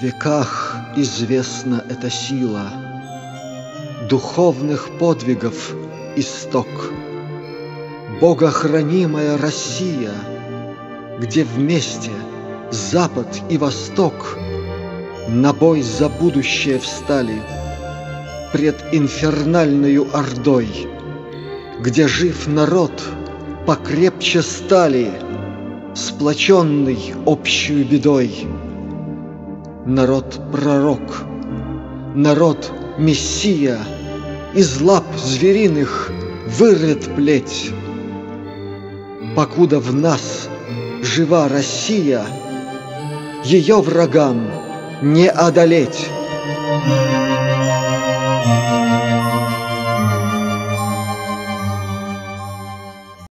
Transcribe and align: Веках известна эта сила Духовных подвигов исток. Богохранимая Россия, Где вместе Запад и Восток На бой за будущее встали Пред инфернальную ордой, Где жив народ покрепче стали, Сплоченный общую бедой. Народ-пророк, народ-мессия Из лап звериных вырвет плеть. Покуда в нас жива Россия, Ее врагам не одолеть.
Веках 0.00 0.76
известна 0.96 1.84
эта 1.90 2.08
сила 2.08 2.72
Духовных 4.08 4.88
подвигов 4.98 5.74
исток. 6.16 6.66
Богохранимая 8.18 9.36
Россия, 9.36 10.12
Где 11.18 11.44
вместе 11.44 12.12
Запад 12.70 13.42
и 13.50 13.58
Восток 13.58 14.38
На 15.28 15.52
бой 15.52 15.82
за 15.82 16.08
будущее 16.08 16.78
встали 16.78 17.42
Пред 18.54 18.82
инфернальную 18.92 20.08
ордой, 20.16 20.88
Где 21.78 22.08
жив 22.08 22.46
народ 22.46 23.02
покрепче 23.66 24.40
стали, 24.40 25.12
Сплоченный 25.94 27.12
общую 27.26 27.84
бедой. 27.84 28.48
Народ-пророк, 29.86 31.24
народ-мессия 32.14 33.78
Из 34.54 34.80
лап 34.82 35.04
звериных 35.16 36.12
вырвет 36.46 37.14
плеть. 37.14 37.70
Покуда 39.34 39.80
в 39.80 39.94
нас 39.94 40.48
жива 41.02 41.48
Россия, 41.48 42.26
Ее 43.42 43.80
врагам 43.80 44.50
не 45.00 45.28
одолеть. 45.28 46.10